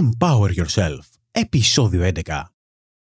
[0.00, 0.98] Empower Yourself,
[1.30, 2.44] επεισόδιο 11.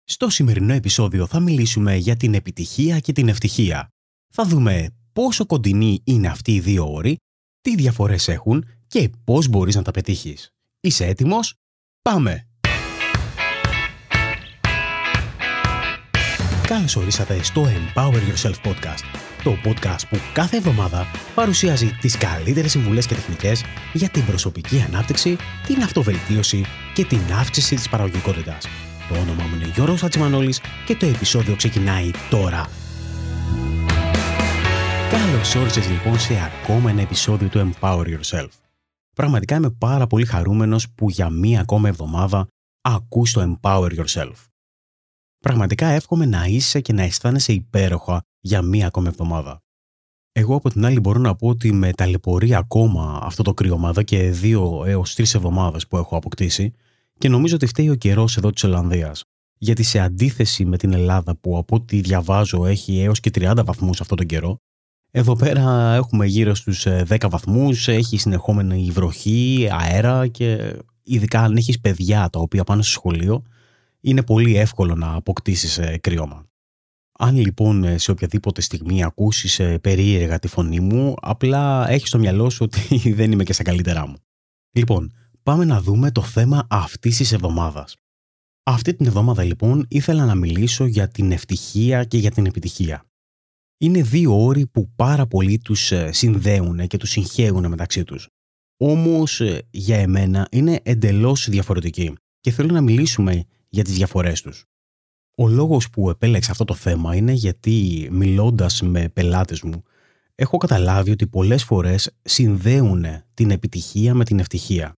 [0.04, 3.88] Στο σημερινό επεισόδιο θα μιλήσουμε για την επιτυχία και την ευτυχία.
[4.34, 7.16] Θα δούμε πόσο κοντινοί είναι αυτοί οι δύο όροι,
[7.60, 10.50] τι διαφορές έχουν και πώς μπορείς να τα πετύχεις.
[10.80, 11.54] Είσαι έτοιμος;
[12.02, 12.48] Πάμε!
[16.72, 19.04] Καλώς ορίσατε στο Empower Yourself Podcast,
[19.42, 25.36] το podcast που κάθε εβδομάδα παρουσιάζει τις καλύτερες συμβουλές και τεχνικές για την προσωπική ανάπτυξη,
[25.66, 26.64] την αυτοβελτίωση
[26.94, 28.66] και την αύξηση της παραγωγικότητας.
[29.08, 32.66] Το όνομά μου είναι Γιώργος Ατσιμανόλης και το επεισόδιο ξεκινάει τώρα.
[35.10, 38.48] Καλώς όρισες λοιπόν σε ακόμα ένα επεισόδιο του Empower Yourself.
[39.14, 42.46] Πραγματικά είμαι πάρα πολύ χαρούμενος που για μία ακόμα εβδομάδα
[42.80, 44.51] ακούς το Empower Yourself.
[45.42, 49.62] Πραγματικά εύχομαι να είσαι και να αισθάνεσαι υπέροχα για μία ακόμα εβδομάδα.
[50.32, 54.02] Εγώ από την άλλη μπορώ να πω ότι με ταλαιπωρεί ακόμα αυτό το κρύωμα εδώ
[54.02, 56.72] και δύο έως τρεις εβδομάδες που έχω αποκτήσει
[57.18, 59.24] και νομίζω ότι φταίει ο καιρός εδώ της Ολλανδίας.
[59.58, 64.00] Γιατί σε αντίθεση με την Ελλάδα που από ό,τι διαβάζω έχει έως και 30 βαθμούς
[64.00, 64.56] αυτόν τον καιρό,
[65.10, 71.56] εδώ πέρα έχουμε γύρω στους 10 ε, βαθμούς, έχει συνεχόμενη βροχή, αέρα και ειδικά αν
[71.56, 73.42] έχεις παιδιά τα οποία πάνε στο σχολείο,
[74.02, 76.46] είναι πολύ εύκολο να αποκτήσεις ε, κρυώμα.
[77.18, 82.18] Αν λοιπόν ε, σε οποιαδήποτε στιγμή ακούσεις ε, περίεργα τη φωνή μου, απλά έχεις στο
[82.18, 84.16] μυαλό σου ότι δεν είμαι και στα καλύτερά μου.
[84.76, 87.96] Λοιπόν, πάμε να δούμε το θέμα αυτής της εβδομάδας.
[88.62, 93.04] Αυτή την εβδομάδα λοιπόν ήθελα να μιλήσω για την ευτυχία και για την επιτυχία.
[93.78, 98.28] Είναι δύο όροι που πάρα πολλοί τους συνδέουν και τους συγχέουν μεταξύ τους.
[98.76, 104.64] Όμως για εμένα είναι εντελώς διαφορετικοί και θέλω να μιλήσουμε για τις διαφορές τους.
[105.36, 109.82] Ο λόγος που επέλεξα αυτό το θέμα είναι γιατί μιλώντας με πελάτες μου
[110.34, 114.92] έχω καταλάβει ότι πολλές φορές συνδέουν την επιτυχία με την ευτυχία.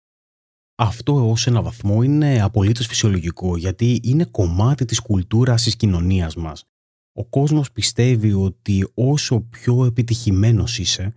[0.75, 6.65] Αυτό ως ένα βαθμό είναι απολύτως φυσιολογικό γιατί είναι κομμάτι της κουλτούρας της κοινωνίας μας.
[7.13, 11.15] Ο κόσμος πιστεύει ότι όσο πιο επιτυχημένος είσαι,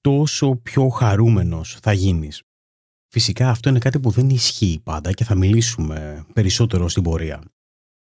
[0.00, 2.42] τόσο πιο χαρούμενος θα γίνεις.
[3.12, 7.42] Φυσικά αυτό είναι κάτι που δεν ισχύει πάντα και θα μιλήσουμε περισσότερο στην πορεία.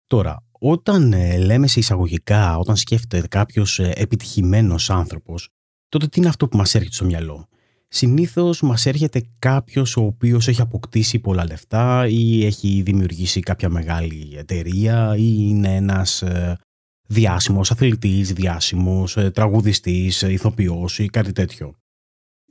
[0.06, 5.48] Τώρα, όταν ε, λέμε σε εισαγωγικά, όταν σκέφτεται κάποιος ε, επιτυχημένος άνθρωπος,
[5.88, 7.48] τότε τι είναι αυτό που μας έρχεται στο μυαλό;
[7.88, 14.34] Συνήθως μας έρχεται κάποιος ο οποίος έχει αποκτήσει πολλά λεφτά ή έχει δημιουργήσει κάποια μεγάλη
[14.36, 16.58] εταιρεία ή είναι ένας ε,
[17.08, 21.74] διάσημος αθλητής, διάσημος τραγουδιστής, ηθοποιός ή κάτι τέτοιο.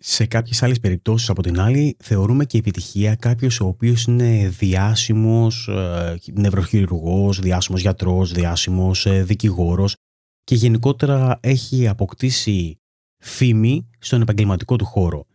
[0.02, 5.68] Σε κάποιες άλλες περιπτώσεις, από την άλλη, θεωρούμε και επιτυχία κάποιος ο οποίος είναι διάσημος
[5.68, 9.96] ε, νευροχειρουργός, διάσημος γιατρός, διάσημος ε, δικηγόρος
[10.44, 12.80] και γενικότερα έχει αποκτήσει
[13.18, 15.26] φήμη στον επαγγελματικό του χώρο.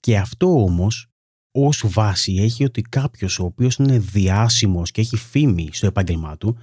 [0.00, 1.06] Και αυτό όμως
[1.50, 6.58] ως βάση έχει ότι κάποιος ο οποίος είναι διάσημος και έχει φήμη στο επάγγελμά του,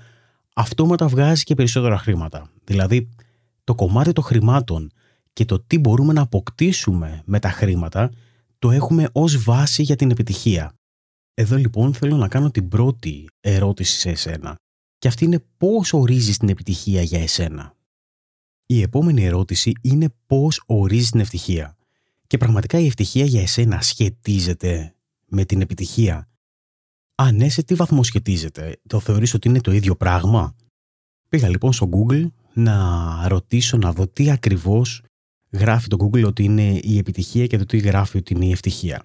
[0.56, 2.50] αυτόματα βγάζει και περισσότερα χρήματα.
[2.64, 3.10] Δηλαδή,
[3.64, 4.92] το κομμάτι των χρημάτων
[5.36, 8.12] και το τι μπορούμε να αποκτήσουμε με τα χρήματα
[8.60, 10.74] το έχουμε ως βάση για την επιτυχία.
[11.34, 14.56] Εδώ λοιπόν θέλω να κάνω την πρώτη ερώτηση σε εσένα
[14.98, 17.76] και αυτή είναι πώς ορίζεις την επιτυχία για εσένα;
[18.66, 21.78] Η επόμενη ερώτηση είναι πώς ορίζεις την ευτυχία.
[22.28, 24.96] Και πραγματικά η ευτυχία για εσένα σχετίζεται
[25.26, 26.30] με την επιτυχία;
[27.16, 30.56] Αν ναι, σε τι βαθμό σχετίζεται, το θεωρείς ότι είναι το ίδιο πράγμα;
[31.30, 35.04] Πήγα λοιπόν στο Google να ρωτήσω να δω τι ακριβώς
[35.56, 39.04] γράφει το Google ότι είναι η επιτυχία και το τι γράφει ότι είναι η ευτυχία.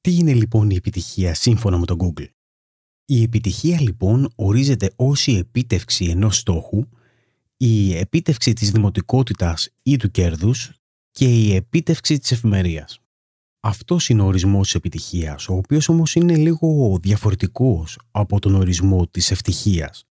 [0.00, 2.26] Τι είναι λοιπόν η επιτυχία σύμφωνα με το Google;
[3.04, 6.84] Η επιτυχία λοιπόν ορίζεται ως η επίτευξη ενός στόχου,
[7.56, 10.72] η επίτευξη της δημοτικότητας ή του κέρδους
[11.10, 13.00] και η επίτευξη της εφημερίας.
[13.60, 19.06] Αυτός είναι ο ορισμός της επιτυχίας, ο οποίος όμως είναι λίγο διαφορετικός από τον ορισμό
[19.06, 20.04] της ευτυχίας.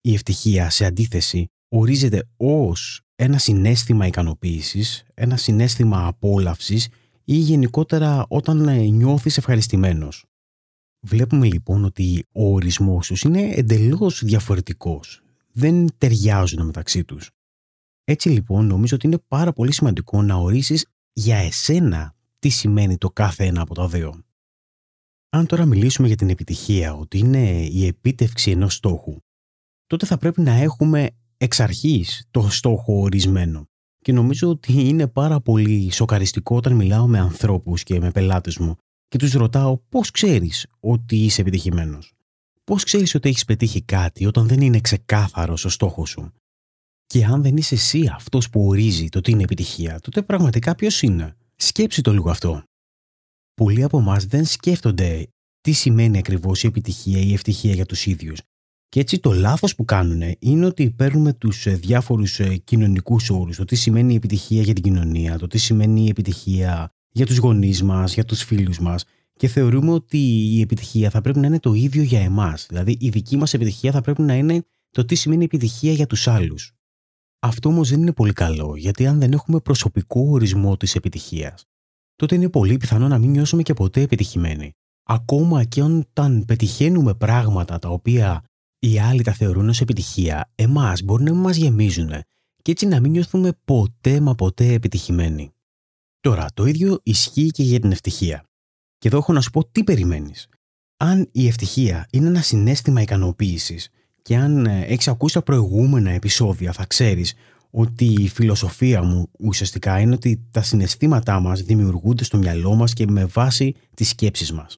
[0.00, 6.88] Η ευτυχία, σε αντίθεση, ορίζεται ως ένα συνέστημα ικανοποίησης, ένα συνέστημα απόλαυσης
[7.24, 10.24] ή γενικότερα όταν ε, νιώθεις ευχαριστημένος.
[11.00, 15.22] Βλέπουμε λοιπόν ότι ο ορισμός τους είναι εντελώς διαφορετικός.
[15.52, 17.30] Δεν ταιριάζουν μεταξύ τους.
[18.04, 23.10] Έτσι λοιπόν νομίζω ότι είναι πάρα πολύ σημαντικό να ορίσεις για εσένα τι σημαίνει το
[23.10, 24.22] κάθε ένα από τα δύο.
[25.28, 29.16] Αν τώρα μιλήσουμε για την επιτυχία, ότι είναι η επίτευξη ενός στόχου,
[29.86, 33.64] τότε θα πρέπει να έχουμε εξ αρχής το στόχο ορισμένο.
[34.02, 38.76] Και νομίζω ότι είναι πάρα πολύ σοκαριστικό όταν μιλάω με ανθρώπους και με πελάτες μου
[39.08, 42.12] και τους ρωτάω πώς ξέρεις ότι είσαι επιτυχημένος;
[42.64, 46.32] Πώς ξέρεις ότι έχεις πετύχει κάτι όταν δεν είναι ξεκάθαρος ο στόχος σου;
[47.06, 51.02] Και αν δεν είσαι εσύ αυτός που ορίζει το τι είναι επιτυχία, τότε πραγματικά ποιος
[51.02, 52.62] είναι; Σκέψει το λίγο αυτό.
[53.54, 55.28] Πολλοί από εμάς δεν σκέφτονται
[55.60, 58.40] τι σημαίνει ακριβώς η επιτυχία ή η ευτυχία για τους ίδιους.
[58.88, 63.56] Και έτσι το λάθος που κάνουν είναι ότι παίρνουμε τους ε, διάφορους ε, κοινωνικούς όρους,
[63.56, 67.36] το τι σημαίνει η επιτυχία για την κοινωνία, το τι σημαίνει η επιτυχία για τους
[67.36, 70.18] γονείς μας, για τους φίλους μας και θεωρούμε ότι
[70.54, 72.66] η επιτυχία θα πρέπει να είναι το ίδιο για εμάς.
[72.68, 76.28] Δηλαδή η δική μας επιτυχία θα πρέπει να είναι το τι σημαίνει επιτυχία για τους
[76.28, 76.72] άλλους.
[77.38, 81.64] Αυτό όμως δεν είναι πολύ καλό, γιατί αν δεν έχουμε προσωπικό ορισμό της επιτυχίας,
[82.16, 84.72] τότε είναι πολύ πιθανό να μην νιώσουμε και ποτέ επιτυχημένοι.
[85.02, 88.42] Ακόμα και όταν πετυχαίνουμε πράγματα τα οποία
[88.78, 92.10] οι άλλοι τα θεωρούν ως επιτυχία, εμάς μπορεί να μην μας γεμίζουν
[92.62, 95.52] και έτσι να μην νιώθουμε ποτέ μα ποτέ επιτυχημένοι.
[96.20, 98.44] Τώρα, το ίδιο ισχύει και για την ευτυχία.
[98.98, 100.46] Και εδώ έχω να σου πω τι περιμένεις.
[100.96, 103.88] Αν η ευτυχία είναι ένα συνέστημα ικανοποίησης
[104.22, 107.34] και αν ε, έχεις ακούσει τα προηγούμενα επεισόδια θα ξέρεις
[107.70, 113.06] ότι η φιλοσοφία μου ουσιαστικά είναι ότι τα συναισθήματά μας δημιουργούνται στο μυαλό μας και
[113.06, 114.76] με βάση τις σκέψεις μας.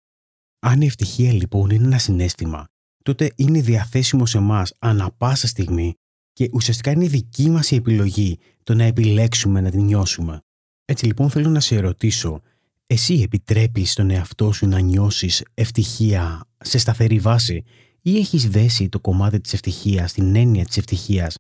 [0.59, 2.67] Αν η ευτυχία λοιπόν είναι ένα συνέστημα
[3.03, 5.95] τότε είναι διαθέσιμο σε εμάς ανα πάσα στιγμή
[6.33, 10.41] και ουσιαστικά είναι δική μας η επιλογή το να επιλέξουμε να την νιώσουμε.
[10.85, 12.41] Έτσι λοιπόν θέλω να σε ερωτήσω,
[12.87, 17.65] εσύ επιτρέπεις τον εαυτό σου να νιώσεις ευτυχία σε σταθερή βάση
[18.03, 21.35] ή έχεις δέσει το κομμάτι της ευτυχίας, την έννοια της ευτυχίας,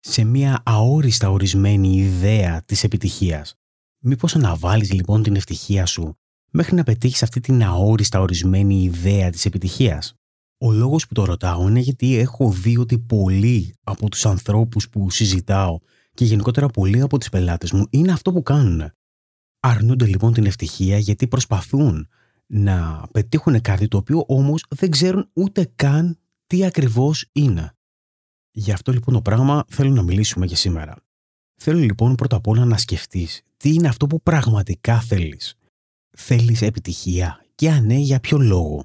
[0.00, 3.54] σε μια αόριστα ορισμένη ιδέα της επιτυχίας;
[4.04, 6.14] Μήπως αναβάλεις λοιπόν την ευτυχία σου
[6.50, 10.14] μέχρι να πετύχεις αυτή την αόριστα ορισμένη ιδέα της επιτυχίας;
[10.64, 15.10] Ο λόγος που το ρωτάω είναι γιατί έχω δει ότι πολλοί από τους ανθρώπους που
[15.10, 15.78] συζητάω
[16.14, 18.90] και γενικότερα πολλοί από τις πελάτες μου είναι αυτό που κάνουν.
[19.60, 22.08] Αρνούνται λοιπόν την ευτυχία γιατί προσπαθούν
[22.46, 27.72] να πετύχουν κάτι το οποίο όμως δεν ξέρουν ούτε καν τι ακριβώς είναι.
[28.50, 30.96] Γι' αυτό λοιπόν το πράγμα θέλω να μιλήσουμε για σήμερα.
[31.60, 35.54] Θέλω λοιπόν πρώτα απ' όλα να σκεφτείς τι είναι αυτό που πραγματικά θέλεις.
[36.10, 38.84] Θέλεις επιτυχία και αν ναι για ποιο λόγο;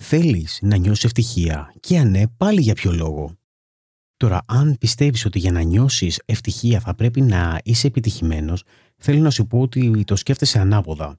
[0.00, 3.38] Θέλεις να νιώσεις ευτυχία; Και αν ναι πάλι για ποιο λόγο;
[4.16, 8.62] Τώρα αν πιστεύεις ότι για να νιώσεις ευτυχία θα πρέπει να είσαι επιτυχημένος
[8.96, 11.16] θέλω να σου πω ότι το σκέφτεσαι ανάποδα.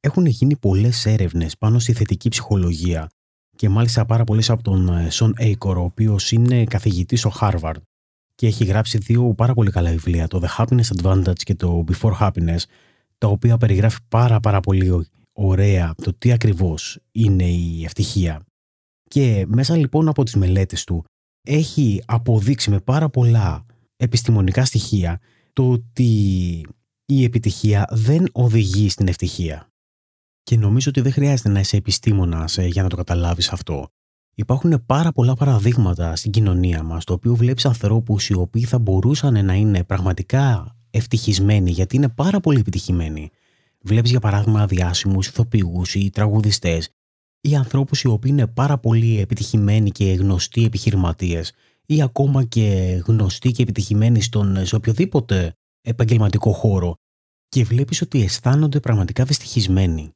[0.00, 3.10] Έχουν γίνει πολλές έρευνες πάνω στη θετική ψυχολογία
[3.56, 7.80] και μάλιστα πάρα πολλές από τον Σον Έικορ, ο οποίος είναι καθηγητής στο Harvard
[8.34, 12.18] και έχει γράψει δύο πάρα πολύ καλά βιβλία, το The Happiness Advantage και το Before
[12.20, 12.60] Happiness,
[13.18, 18.44] τα οποία περιγράφει πάρα πάρα πολύ ωραία το τι ακριβώς είναι η ευτυχία.
[19.08, 21.04] Και μέσα λοιπόν από τις μελέτες του
[21.42, 23.66] έχει αποδείξει με πάρα πολλά
[23.96, 25.20] επιστημονικά στοιχεία
[25.52, 26.10] το ότι
[27.06, 29.68] η επιτυχία δεν οδηγεί στην ευτυχία.
[30.42, 33.88] Και νομίζω ότι δεν χρειάζεται να είσαι επιστήμονας ε, για να το καταλάβεις αυτό.
[34.34, 39.44] Υπάρχουν πάρα πολλά παραδείγματα στην κοινωνία μας, το οποίο βλέπεις ανθρώπους οι οποίοι θα μπορούσαν
[39.44, 43.30] να είναι πραγματικά ευτυχισμένοι, γιατί είναι πάρα πολύ επιτυχημένοι.
[43.86, 46.88] Βλέπεις, για παράδειγμα, διάσημους ηθοποιούς ή τραγουδιστές
[47.40, 51.52] ή ανθρώπους οι οποίοι είναι πάρα πολύ επιτυχημένοι και γνωστοί επιχειρηματίες
[51.86, 52.62] ή ακόμα και
[53.06, 56.94] γνωστοί και επιτυχημένοι στον, σε οποιοδήποτε επαγγελματικό χώρο
[57.48, 60.10] και βλέπεις ότι αισθάνονται πραγματικά δυστυχισμένοι.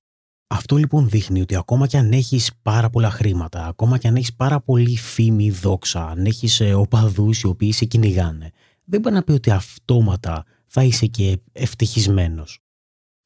[0.46, 4.34] Αυτό λοιπόν δείχνει ότι ακόμα και αν έχεις πάρα πολλά χρήματα, ακόμα και αν έχεις
[4.34, 8.50] πάρα πολύ φήμη, δόξα, αν έχεις ε, οπαδούς οι οποίοι σε κυνηγάνε,
[8.84, 12.62] δεν μπορεί να πει ότι αυτόματα θα είσαι και ευτυχισμένος.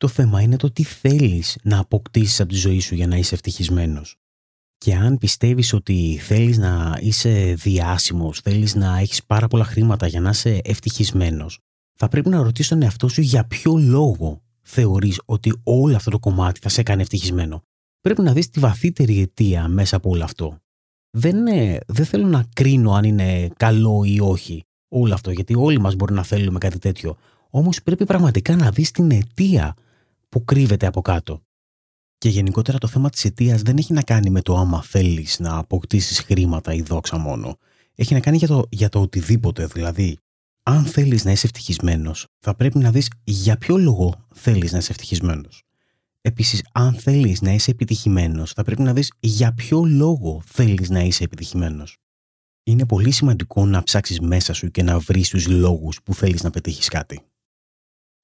[0.02, 3.34] Το θέμα είναι το τι θέλεις να αποκτήσεις από τη ζωή σου για να είσαι
[3.34, 4.16] ευτυχισμένος.
[4.78, 10.20] Και αν πιστεύεις ότι θέλεις να είσαι διάσημος, θέλεις να έχεις πάρα πολλά χρήματα για
[10.20, 11.58] να είσαι ευτυχισμένος,
[11.98, 16.18] θα πρέπει να ρωτήσεις τον εαυτό σου για ποιο λόγο θεωρείς ότι όλο αυτό το
[16.18, 17.62] κομμάτι θα σε έκανε ευτυχισμένο.
[18.00, 20.58] Πρέπει να δεις τη βαθύτερη αιτία μέσα από όλο αυτό.
[21.10, 21.36] Δεν,
[21.86, 26.14] δεν θέλω να κρίνω αν είναι καλό ή όχι όλο αυτό, γιατί όλοι μας μπορεί
[26.14, 27.16] να θέλουμε κάτι τέτοιο.
[27.50, 29.76] Όμως πρέπει πραγματικά να δεις την αιτία
[30.32, 31.42] που κρύβεται από κάτω.
[32.18, 35.56] Και γενικότερα το θέμα της αιτίας δεν έχει να κάνει με το άμα θέλεις να
[35.56, 37.56] αποκτήσεις χρήματα ή δόξα μόνο.
[37.94, 40.18] Έχει να κάνει για το, για το οτιδήποτε, δηλαδή
[40.62, 44.90] αν θέλεις να είσαι ευτυχισμένος, θα πρέπει να δεις για ποιο λόγο θέλεις να είσαι
[44.90, 45.62] ευτυχισμένος.
[46.20, 51.00] Επίσης, αν θέλεις να είσαι επιτυχημένος, θα πρέπει να δεις για ποιο λόγο θέλεις να
[51.00, 51.96] είσαι επιτυχημένος.
[52.62, 56.50] Είναι πολύ σημαντικό να ψάξεις μέσα σου και να βρεις τους λόγους που θέλεις να
[56.50, 57.20] πετύχεις κάτι.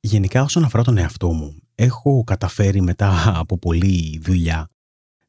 [0.00, 4.68] Γενικά, όσον αφορά τον εαυτό μου, έχω καταφέρει μετά από πολλή δουλειά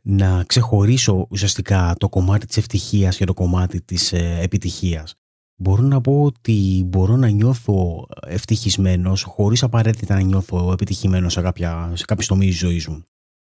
[0.02, 5.14] να ξεχωρίσω ουσιαστικά το κομμάτι της ευτυχίας και το κομμάτι της ε, επιτυχίας
[5.60, 11.92] μπορώ να πω ότι μπορώ να νιώθω ευτυχισμένος χωρίς απαραίτητα να νιώθω επιτυχημένος σε, κάποια,
[11.94, 13.04] σε κάποιο τομεί της ζωής μου.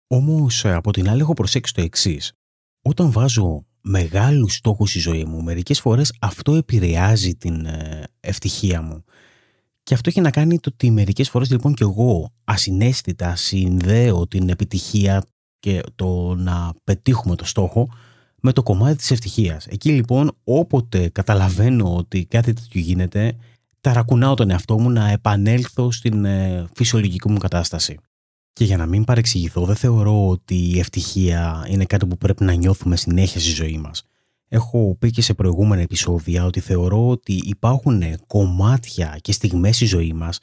[0.07, 2.33] Όμως από την άλλη έχω προσέξει το εξής.
[2.81, 9.03] Όταν βάζω μεγάλους στόχους στη ζωή μου, μερικές φορές αυτό επηρεάζει την ε, ευτυχία μου.
[9.83, 14.49] Και αυτό έχει να κάνει το ότι μερικές φορές λοιπόν και εγώ ασυναίσθητα συνδέω την
[14.49, 15.23] επιτυχία
[15.59, 17.89] και το να πετύχουμε το στόχο
[18.41, 19.67] με το κομμάτι της ευτυχίας.
[19.67, 23.37] Εκεί λοιπόν όποτε καταλαβαίνω ότι κάτι τέτοιο γίνεται,
[23.81, 27.97] ταρακουνάω τον εαυτό μου να επανέλθω στην ε, φυσιολογική μου κατάσταση.
[28.53, 32.53] Και για να μην παρεξηγηθώ, δεν θεωρώ ότι η ευτυχία είναι κάτι που πρέπει να
[32.53, 34.03] νιώθουμε συνέχεια στη ζωή μας.
[34.53, 40.13] Έχω πει και σε προηγούμενα επεισόδια ότι θεωρώ ότι υπάρχουν κομμάτια και στιγμές στη ζωή
[40.13, 40.39] μας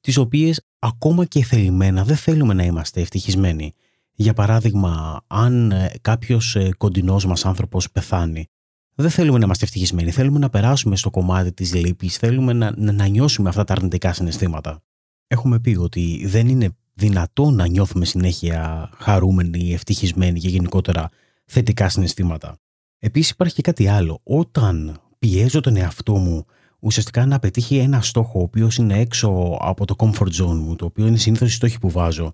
[0.00, 3.74] τις οποίες ακόμα και θελημένα δεν θέλουμε να είμαστε ευτυχισμένοι.
[4.12, 8.46] Για παράδειγμα, αν ε, κάποιος ε, κοντινός μας άνθρωπος πεθάνει,
[8.94, 10.10] δεν θέλουμε να είμαστε ευτυχισμένοι.
[10.10, 14.12] Θέλουμε να περάσουμε στο κομμάτι της λύπης, θέλουμε να, να, να νιώσουμε αυτά τα αρνητικά
[14.12, 14.82] συναισθήματα.
[15.26, 21.10] Έχουμε πει ότι δεν είναι δυνατό να νιώθουμε συνέχεια χαρούμενοι, ευτυχισμένοι και γενικότερα
[21.44, 22.58] θετικά συναισθήματα.
[22.98, 24.20] Επίσης υπάρχει και κάτι άλλο.
[24.22, 26.44] Όταν πιέζω τον εαυτό μου
[26.78, 30.84] ουσιαστικά να πετύχει ένα στόχο ο οποίος είναι έξω από το comfort zone μου, το
[30.84, 32.32] οποίο είναι συνήθως οι στόχοι που βάζω,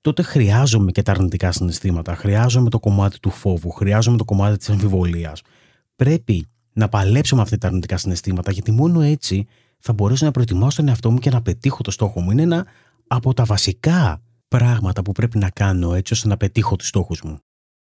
[0.00, 4.70] τότε χρειάζομαι και τα αρνητικά συναισθήματα, χρειάζομαι το κομμάτι του φόβου, χρειάζομαι το κομμάτι της
[4.70, 5.42] αμφιβολίας.
[5.96, 9.46] Πρέπει να παλέψω με αυτά τα αρνητικά συναισθήματα, γιατί μόνο έτσι
[9.78, 12.30] θα μπορέσω να προετοιμάσω τον εαυτό μου και να πετύχω το στόχο μου.
[12.30, 12.66] Είναι ένα
[13.06, 17.38] από τα βασικά πράγματα που πρέπει να κάνω έτσι ώστε να πετύχω τους στόχους μου.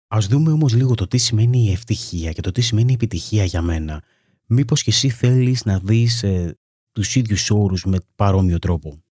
[0.09, 3.45] Ας δούμε όμως λίγο το τι σημαίνει η ευτυχία και το τι σημαίνει η επιτυχία
[3.45, 4.03] για μένα.
[4.47, 6.59] Μήπως και εσύ θέλεις να δεις ε,
[6.93, 9.03] τους ίδιους όρους με παρόμοιο τρόπο;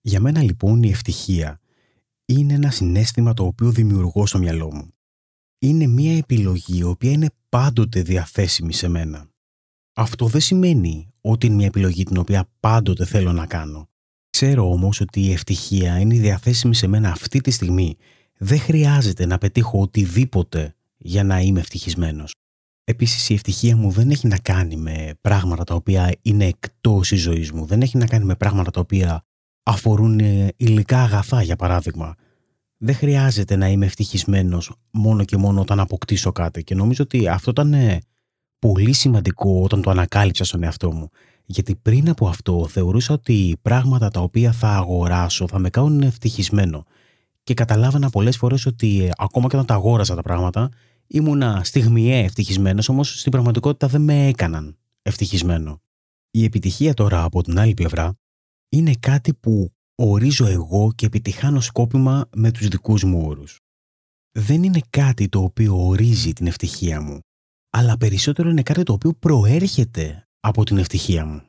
[0.00, 1.60] Για μένα λοιπόν η ευτυχία
[2.24, 4.94] είναι ένα συνέστημα το οποίο δημιουργώ στο μυαλό μου.
[5.58, 9.30] Είναι μια επιλογή η οποία είναι πάντοτε διαθέσιμη σε μένα.
[9.94, 13.88] Αυτό δεν σημαίνει ότι είναι μια επιλογή την οποία πάντοτε θέλω να κάνω.
[14.30, 17.96] Ξέρω όμως ότι η ευτυχία είναι διαθέσιμη σε μένα αυτή τη στιγμή.
[18.44, 22.34] Δεν χρειάζεται να πετύχω οτιδήποτε για να είμαι ευτυχισμένος.
[22.84, 27.20] Επίσης η ευτυχία μου δεν έχει να κάνει με πράγματα τα οποία είναι εκτός της
[27.20, 27.66] ζωής μου.
[27.66, 29.24] Δεν έχει να κάνει με πράγματα τα οποία
[29.62, 32.14] αφορούν ε, υλικά αγαθά για παράδειγμα.
[32.76, 37.50] Δεν χρειάζεται να είμαι ευτυχισμένος μόνο και μόνο όταν αποκτήσω κάτι και νομίζω ότι αυτό
[37.50, 37.98] ήταν ε,
[38.58, 41.08] πολύ σημαντικό όταν το ανακάλυψα στον εαυτό μου.
[41.44, 46.84] Γιατί πριν από αυτό θεωρούσα ότι πράγματα τα οποία θα αγοράσω θα με κάνουν ευτυχισμένο.
[47.42, 50.70] Και καταλάβανα πολλές φορές ότι ε, ακόμα και όταν τα αγόραζα τα πράγματα
[51.06, 55.80] ήμουνα στιγμιαία ευτυχισμένος, όμως στην πραγματικότητα δεν με έκαναν ευτυχισμένο.
[56.30, 58.14] Η επιτυχία τώρα από την άλλη πλευρά
[58.68, 63.60] είναι κάτι που ορίζω εγώ και επιτυχάνω σκόπιμα με τους δικούς μου όρους.
[64.38, 67.18] Δεν είναι κάτι το οποίο ορίζει την ευτυχία μου,
[67.70, 71.42] αλλά περισσότερο είναι κάτι το οποίο προέρχεται από την ευτυχία μου.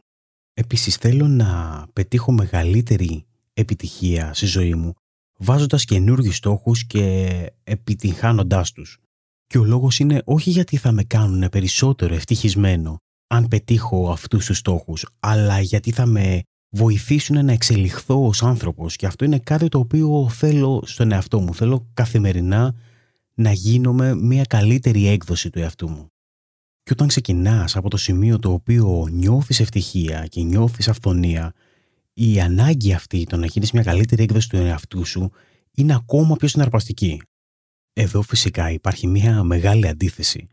[0.54, 4.94] Επίσης θέλω να πετύχω μεγαλύτερη επιτυχία στη ζωή μου
[5.44, 7.30] βάζοντας καινούργιους στόχους και
[7.64, 8.98] επιτυγχάνοντάς τους.
[9.48, 12.98] Και ο λόγος είναι όχι γιατί θα με κάνουν περισσότερο ευτυχισμένο
[13.28, 19.06] αν πετύχω αυτούς τους στόχους, αλλά γιατί θα με βοηθήσουν να εξελιχθώ ως άνθρωπος και
[19.06, 21.56] αυτό είναι κάτι το οποίο θέλω στον εαυτό μου.
[21.56, 22.76] Θέλω καθημερινά
[23.34, 26.08] να γίνομαι μια καλύτερη έκδοση του εαυτού μου.
[26.84, 31.54] Και όταν ξεκινάς από το σημείο το οποίο νιώθεις ευτυχία και νιώθεις αυθονία,
[32.14, 35.32] η ανάγκη αυτή το να γίνεις μια καλύτερη έκδοση του εαυτού σου
[35.72, 37.22] είναι ακόμα πιο συναρπαστική.
[37.94, 40.48] Εδώ φυσικά υπάρχει μια μεγάλη αντίθεση.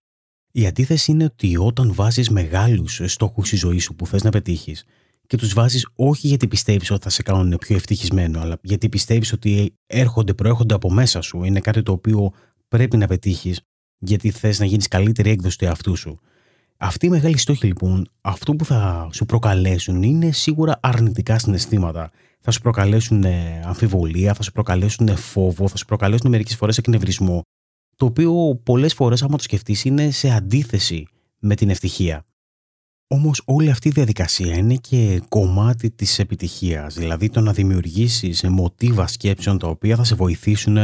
[0.53, 4.85] Η αντίθεση είναι ότι όταν βάζεις μεγάλους στόχους στη ζωή σου που θες να πετύχεις
[5.27, 9.33] και τους βάζεις όχι γιατί πιστεύεις ότι θα σε κάνουν πιο ευτυχισμένο, αλλά γιατί πιστεύεις
[9.33, 12.33] ότι έρχονται, προέρχονται από μέσα σου, είναι κάτι το οποίο
[12.69, 13.61] πρέπει να πετύχεις
[13.99, 16.21] γιατί θες να γίνεις καλύτερη έκδοση του εαυτού σου.
[16.83, 22.11] Αυτοί οι μεγάλοι στόχοι λοιπόν, αυτό που θα σου προκαλέσουν είναι σίγουρα αρνητικά συναισθήματα.
[22.41, 27.43] Θα σου προκαλέσουν ε, αμφιβολία, θα σου προκαλέσουν φόβο, θα σου προκαλέσουν μερικές φορές εκνευρισμό,
[27.97, 31.07] το οποίο πολλές φορές άμα το σκεφτείς είναι σε αντίθεση
[31.39, 32.25] με την ευτυχία.
[33.07, 39.07] Όμως όλη αυτή η διαδικασία είναι και κομμάτι της επιτυχίας, δηλαδή το να δημιουργήσεις μοτίβα
[39.07, 40.77] σκέψεων τα οποία θα σε βοηθήσουν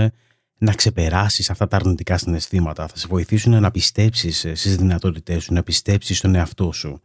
[0.58, 5.62] να ξεπεράσεις αυτά τα αρνητικά συναισθήματα, θα σε βοηθήσουν να πιστέψεις στις δυνατότητές σου, να
[5.62, 7.00] πιστέψεις στον εαυτό σου.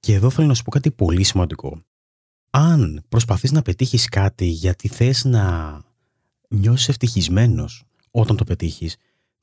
[0.00, 1.82] Και εδώ θέλω να σου πω κάτι πολύ σημαντικό.
[2.50, 5.76] Αν προσπαθείς να πετύχεις κάτι γιατί θες να
[6.48, 8.96] νιώσεις ευτυχισμένος όταν το πετύχεις,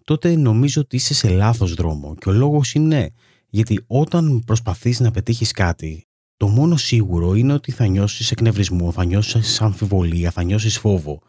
[0.04, 2.16] τότε νομίζω ότι είσαι σε λάθος δρόμο.
[2.16, 3.12] Και ο λόγος είναι
[3.48, 9.06] γιατί όταν προσπαθείς να πετύχεις κάτι, το μόνο σίγουρο είναι ότι θα νιώσεις εκνευρισμό, θα
[9.06, 11.22] νιώσεις αμφιβολία, θα νιώσεις φόβο.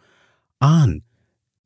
[0.59, 1.05] Αν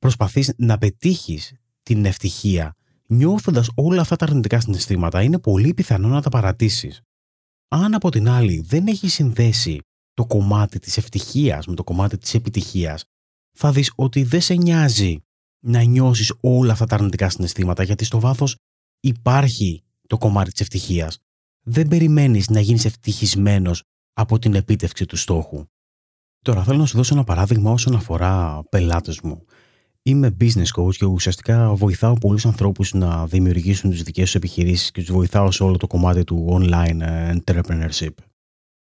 [0.01, 1.53] προσπαθείς να πετύχεις
[1.83, 2.75] την ευτυχία
[3.07, 7.01] νιώθοντας όλα αυτά τα αρνητικά συναισθήματα, είναι πολύ πιθανό να τα παρατήσεις.
[7.69, 9.79] Αν από την άλλη δεν έχει συνδέσει
[10.15, 13.05] το κομμάτι της ευτυχίας με το κομμάτι της επιτυχίας,
[13.59, 15.19] θα δεις ότι δεν σε νοιάζει
[15.65, 18.57] να νιώσεις όλα αυτά τα αρνητικά συναισθήματα, γιατί στο βάθος
[19.01, 21.19] υπάρχει το κομμάτι της ευτυχίας.
[21.63, 25.65] Δεν περιμένεις να γίνεις ευτυχισμένος από την επίτευξη του στόχου.
[26.45, 29.45] Τώρα θέλω να σου δώσω ένα παράδειγμα όσον αφορά πελάτες μου
[30.03, 35.01] Είμαι business coach και ουσιαστικά βοηθάω πολλούς ανθρώπους να δημιουργήσουν τις δικές τους επιχειρήσεις και
[35.01, 37.03] τους βοηθάω σε όλο το κομμάτι του online
[37.37, 38.15] entrepreneurship.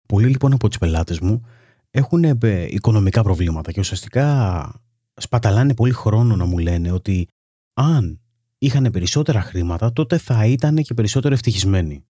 [0.07, 1.45] Πολλοί λοιπόν από τους πελάτες μου
[1.91, 2.37] έχουν ε,
[2.69, 4.81] οικονομικά προβλήματα και ουσιαστικά
[5.15, 7.27] σπαταλάνε πολύ χρόνο να μου λένε ότι
[7.73, 8.19] αν
[8.57, 12.05] είχαν περισσότερα χρήματα τότε θα ήταν και περισσότερο ευτυχισμένοι.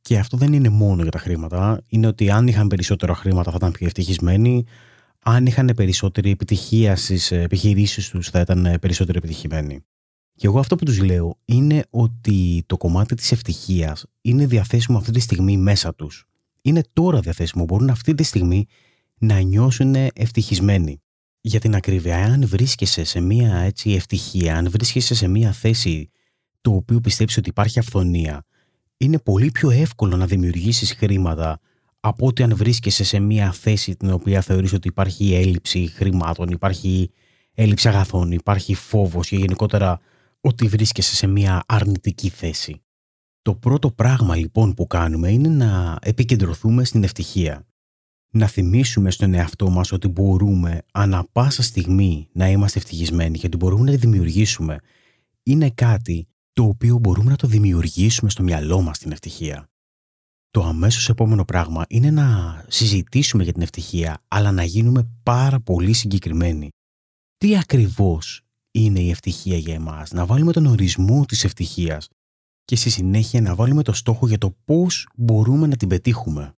[0.00, 1.80] Και αυτό δεν είναι μόνο για τα χρήματα.
[1.88, 4.64] Είναι ότι αν είχαν περισσότερα χρήματα θα ήταν πιο ευτυχισμένοι.
[5.30, 9.84] Αν είχαν περισσότερη επιτυχία στις επιχειρήσεις τους θα ήταν περισσότερο επιτυχημένοι.
[10.34, 15.10] Και εγώ αυτό που τους λέω είναι ότι το κομμάτι της ευτυχίας είναι διαθέσιμο αυτή
[15.10, 16.26] τη στιγμή μέσα τους.
[16.62, 17.64] Είναι τώρα διαθέσιμο.
[17.64, 18.66] Μπορούν αυτή τη στιγμή
[19.18, 21.02] να νιώσουν ευτυχισμένοι.
[21.40, 26.10] Για την ακρίβεια, αν βρίσκεσαι σε μια έτσι ευτυχία, αν βρίσκεσαι σε μια θέση
[26.60, 28.44] το οποίο πιστεύει ότι υπάρχει αυθονία,
[28.96, 31.60] είναι πολύ πιο εύκολο να δημιουργήσεις χρήματα
[32.00, 37.10] από ότι αν βρίσκεσαι σε μια θέση την οποία θεωρείς ότι υπάρχει έλλειψη χρημάτων, υπάρχει
[37.54, 40.00] έλλειψη αγαθών, υπάρχει φόβος και γενικότερα
[40.40, 42.82] ότι βρίσκεσαι σε μια αρνητική θέση.
[43.42, 47.66] Το πρώτο πράγμα λοιπόν που κάνουμε είναι να επικεντρωθούμε στην ευτυχία.
[48.30, 53.56] Να θυμίσουμε στον εαυτό μας ότι μπορούμε ανα πάσα στιγμή να είμαστε ευτυχισμένοι και ότι
[53.56, 54.78] μπορούμε να δημιουργήσουμε.
[55.42, 59.68] Είναι κάτι το οποίο μπορούμε να το δημιουργήσουμε στο μυαλό μας την ευτυχία.
[60.50, 65.92] Το αμέσως επόμενο πράγμα είναι να συζητήσουμε για την ευτυχία, αλλά να γίνουμε πάρα πολύ
[65.92, 66.68] συγκεκριμένοι.
[67.36, 72.08] Τι ακριβώς είναι η ευτυχία για εμάς, να βάλουμε τον ορισμό της ευτυχίας
[72.64, 76.52] και στη συνέχεια να βάλουμε το στόχο για το πώς μπορούμε να την πετύχουμε.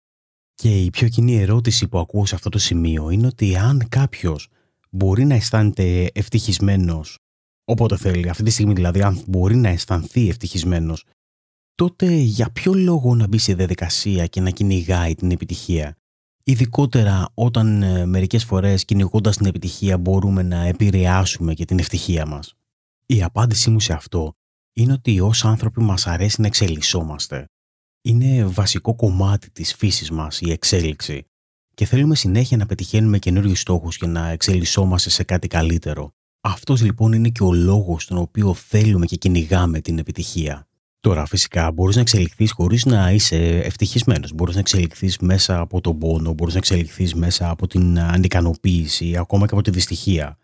[0.54, 4.48] Και η πιο κοινή ερώτηση που ακούω σε αυτό το σημείο είναι ότι αν κάποιος
[4.90, 7.18] μπορεί να αισθάνεται ευτυχισμένος
[7.64, 8.28] όποτε θέλει.
[8.28, 11.04] Αυτή τη στιγμή δηλαδή, αν μπορεί να αισθανθεί ευτυχισμένος,
[11.80, 15.96] τότε για ποιο λόγο να μπει σε διαδικασία και να κυνηγάει την επιτυχία;
[16.42, 22.54] Ειδικότερα όταν ε, μερικές φορές κυνηγώντας την επιτυχία μπορούμε να επηρεάσουμε και την ευτυχία μας.
[23.06, 24.32] Η απάντησή μου σε αυτό
[24.72, 27.44] είναι ότι ως άνθρωποι μας αρέσει να εξελισσόμαστε.
[28.02, 31.24] Είναι βασικό κομμάτι της φύσης μας η εξέλιξη
[31.74, 36.10] και θέλουμε συνέχεια να πετυχαίνουμε καινούριους στόχους και να εξελισσόμαστε σε κάτι καλύτερο.
[36.40, 40.64] Αυτός λοιπόν είναι και ο λόγος τον οποίο θέλουμε και κυνηγάμε την επιτυχία.
[41.00, 44.32] Τώρα, φυσικά, μπορείς να εξελιχθείς χωρίς να είσαι ευτυχισμένος.
[44.32, 49.46] Μπορείς να εξελιχθείς μέσα από τον πόνο, μπορείς να εξελιχθείς μέσα από την ανικανοποίηση, ακόμα
[49.46, 50.38] και από τη δυστυχία.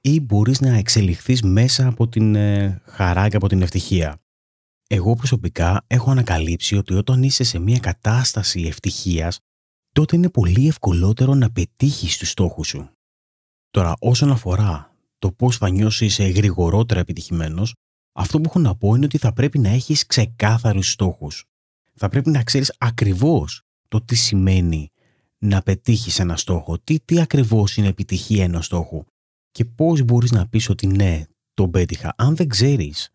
[0.00, 4.20] Ή μπορείς να εξελιχθείς μέσα από την ε, χαρά και από την ευτυχία.
[4.86, 9.38] Εγώ προσωπικά έχω ανακαλύψει ότι όταν είσαι σε μια κατάσταση ευτυχίας,
[9.92, 12.90] τότε είναι πολύ ευκολότερο να πετύχεις τους στόχους σου.
[13.70, 17.74] Τώρα, όσον αφορά το πώς θα νιώσεις γρηγορότερα επιτυχημένος,
[18.20, 21.44] αυτό που έχω να πω είναι ότι θα πρέπει να έχεις ξεκάθαρους στόχους.
[21.94, 24.90] Θα πρέπει να ξέρεις ακριβώς το τι σημαίνει
[25.38, 29.04] να πετύχεις ένα στόχο, τι, τι ακριβώς είναι επιτυχία ενός στόχου
[29.50, 31.22] και πώς μπορείς να πεις ότι ναι,
[31.54, 32.14] τον πέτυχα.
[32.16, 33.10] Αν δεν ξέρεις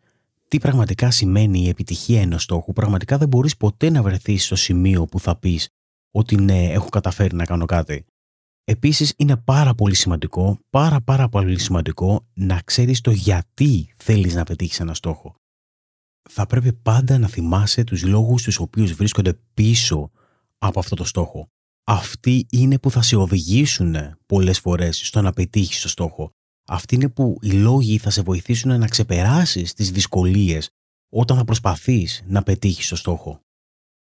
[0.48, 5.06] τι πραγματικά σημαίνει η επιτυχία ενός στόχου, πραγματικά δεν μπορείς ποτέ να βρεθείς στο σημείο
[5.06, 5.70] που θα πεις
[6.12, 8.06] ότι ναι, έχω καταφέρει να κάνω κάτι.
[8.66, 14.44] Επίσης είναι πάρα πολύ σημαντικό, πάρα πάρα πολύ σημαντικό να ξέρεις το γιατί θέλεις να
[14.44, 15.36] πετύχεις ένα στόχο.
[16.30, 20.12] Θα πρέπει πάντα να θυμάσαι τους λόγους τους οποίους βρίσκονται πίσω
[20.58, 21.48] από αυτό το στόχο.
[21.84, 23.96] Αυτοί είναι που θα σε οδηγήσουν
[24.26, 26.32] πολλές φορές στο να πετύχεις το στόχο.
[26.68, 30.70] Αυτοί είναι που οι λόγοι θα σε βοηθήσουν να ξεπεράσεις τις δυσκολίες
[31.10, 33.42] όταν θα προσπαθείς να πετύχεις το στόχο.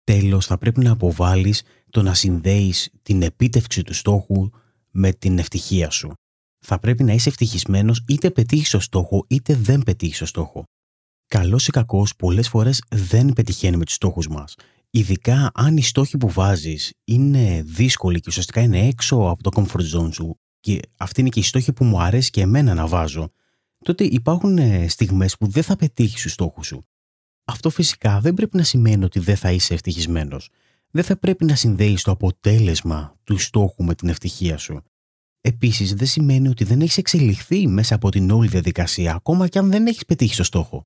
[0.05, 4.51] Τέλος, θα πρέπει να αποβάλεις το να συνδέεις την επίτευξη του στόχου
[4.90, 6.12] με την ευτυχία σου.
[6.67, 10.64] Θα πρέπει να είσαι ευτυχισμένος είτε πετύχεις το στόχο είτε δεν πετύχεις το στόχο.
[11.27, 14.55] Καλός ή κακός, πολλές φορές δεν πετυχαίνουμε τους στόχους μας.
[14.90, 19.99] Ειδικά αν οι στόχοι που βάζεις είναι δύσκολοι και ουσιαστικά είναι έξω από το comfort
[19.99, 23.31] zone σου, και αυτή είναι και η στόχη που μου αρέσει και εμένα να βάζω,
[23.85, 26.87] τότε υπάρχουν ε, στιγμές που δεν θα πετύχεις τους στόχους σου.
[27.44, 30.50] Αυτό φυσικά δεν πρέπει να σημαίνει ότι δεν θα είσαι ευτυχισμένος
[30.94, 34.83] δεν θα πρέπει να συνδέεις το αποτέλεσμα του στόχου με την ευτυχία σου.
[35.40, 39.70] Επίσης δεν σημαίνει ότι δεν έχεις εξελιχθεί μέσα από την όλη διαδικασία ακόμα και αν
[39.70, 40.83] δεν έχεις πετύχει το στόχο.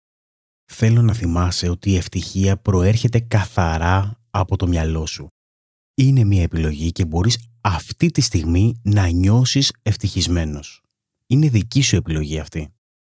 [0.64, 5.28] Θέλω να θυμάσαι ότι η ευτυχία προέρχεται καθαρά από το μυαλό σου.
[5.94, 10.82] Είναι μια επιλογή και μπορείς αυτή τη στιγμή να νιώσεις ευτυχισμένος.
[11.26, 12.68] Είναι δική σου επιλογή αυτή.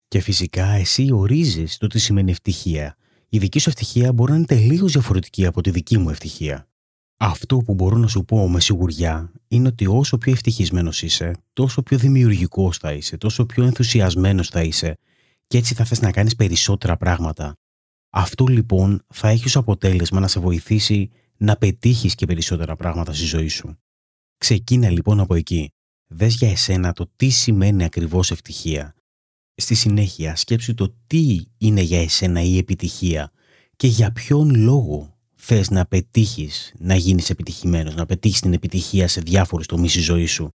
[0.09, 2.97] Και φυσικά εσύ ορίζεις το τι σημαίνει ευτυχία.
[3.29, 6.69] Η δική σου ευτυχία μπορεί να είναι τελείως διαφορετική από τη δική μου ευτυχία.
[7.17, 11.83] Αυτό που μπορώ να σου πω με σιγουριά είναι ότι όσο πιο ευτυχισμένος είσαι, τόσο
[11.83, 14.99] πιο δημιουργικός θα είσαι, τόσο πιο ενθουσιασμένος θα είσαι
[15.47, 17.57] και έτσι θα θες να κάνεις περισσότερα πράγματα.
[18.11, 23.25] Αυτό λοιπόν θα έχει ως αποτέλεσμα να σε βοηθήσει να πετύχεις και περισσότερα πράγματα στη
[23.25, 23.79] ζωή σου.
[24.39, 25.73] Ξεκίνα λοιπόν από εκεί.
[26.07, 28.95] Δες για εσένα το τι σημαίνει ακριβώς ευτυχία.
[29.61, 33.33] Στη συνέχεια σκέψου το τι είναι για εσένα η επιτυχία
[33.77, 39.21] και για ποιον λόγο θες να πετύχεις να γίνεις επιτυχημένος, να πετύχεις την επιτυχία σε
[39.21, 40.49] διάφορους τομείς της ζωής σου.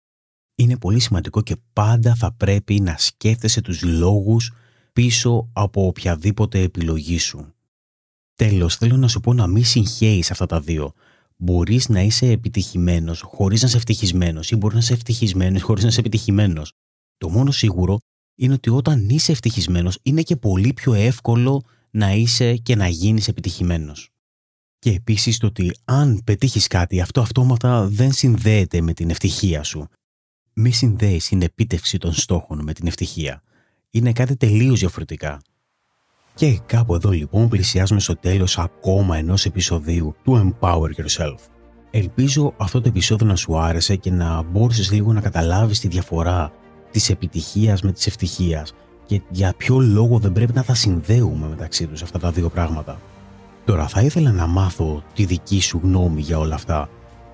[0.54, 4.52] Είναι πολύ σημαντικό και πάντα θα πρέπει να σκέφτεσαι τους λόγους
[4.92, 7.54] πίσω από οποιαδήποτε επιλογή σου.
[8.34, 10.92] Τέλος, θέλω να σου πω να μην συγχαίεις αυτά τα δύο.
[11.36, 15.88] Μπορείς να είσαι επιτυχημένος χωρίς να είσαι ευτυχισμένος ή μπορείς να είσαι ευτυχισμένος χωρίς να
[15.88, 16.72] είσαι επιτυχημένος.
[17.16, 17.98] Το μόνο σίγουρο
[18.42, 23.28] είναι ότι όταν είσαι ευτυχισμένος είναι και πολύ πιο εύκολο να είσαι και να γίνεις
[23.28, 24.10] επιτυχημένος.
[24.78, 29.88] Και επίσης το ότι αν πετύχεις κάτι αυτό αυτόματα δεν συνδέεται με την ευτυχία σου.
[30.52, 33.42] Μη συνδέεις την επίτευξη των στόχων με την ευτυχία.
[33.90, 35.42] Είναι κάτι τελείως διαφορετικά.
[36.34, 41.38] Και κάπου εδώ λοιπόν πλησιάζουμε στο τέλος ακόμα ενός επεισοδίου του Empower Yourself.
[41.90, 46.52] Ελπίζω αυτό το επεισόδιο να σου άρεσε και να μπόρεσες λίγο να καταλάβεις τη διαφορά
[46.92, 48.74] της επιτυχίας με της ευτυχίας
[49.06, 53.00] και για ποιο λόγο δεν πρέπει να τα συνδέουμε μεταξύ τους αυτά τα δύο πράγματα.
[53.64, 56.88] Τώρα θα ήθελα να μάθω τη δική σου γνώμη για όλα αυτά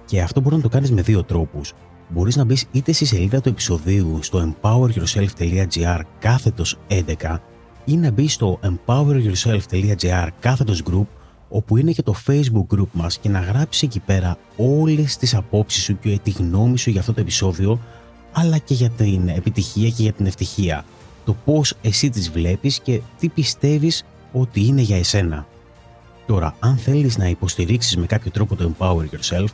[0.04, 1.72] και αυτό μπορεί να το κάνεις με δύο τρόπους.
[2.08, 7.36] Μπορείς να μπεις είτε στη σελίδα του επεισοδίου στο empoweryourself.gr κάθετος 11
[7.84, 11.06] ή να μπεις στο empoweryourself.gr κάθετος group
[11.48, 15.82] όπου είναι και το facebook group μας και να γράψεις εκεί πέρα όλες τις απόψεις
[15.82, 17.80] σου και τη γνώμη σου για αυτό το επεισόδιο
[18.32, 20.84] αλλά και για την επιτυχία και για την ευτυχία.
[21.24, 25.46] Το πώς εσύ τις βλέπεις και τι πιστεύεις ότι είναι για εσένα.
[26.26, 29.46] Τώρα, αν θέλεις να υποστηρίξεις με κάποιο τρόπο το Empower Yourself,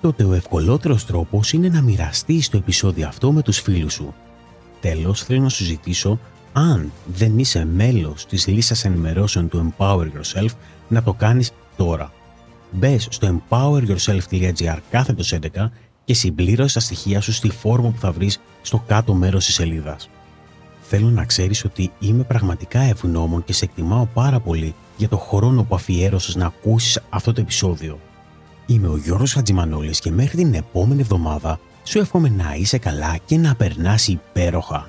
[0.00, 4.14] τότε ο ευκολότερος τρόπος είναι να μοιραστείς το επεισόδιο αυτό με τους φίλους σου.
[4.80, 6.18] Τέλος, θέλω να σου ζητήσω,
[6.52, 10.48] αν δεν είσαι μέλος της λίστας ενημερώσεων του Empower Yourself,
[10.88, 12.12] να το κάνεις τώρα.
[12.70, 15.70] Μπες στο empoweryourself.gr κάθετος 11
[16.04, 20.08] και συμπλήρωσε τα στοιχεία σου στη φόρμα που θα βρεις στο κάτω μέρος της σελίδας.
[20.82, 25.62] Θέλω να ξέρεις ότι είμαι πραγματικά ευγνώμων και σε εκτιμάω πάρα πολύ για το χρόνο
[25.62, 28.00] που αφιέρωσες να ακούσεις αυτό το επεισόδιο.
[28.66, 33.36] Είμαι ο Γιώργος Χατζημανόλης και μέχρι την επόμενη εβδομάδα σου εύχομαι να είσαι καλά και
[33.36, 34.88] να περνάς υπέροχα.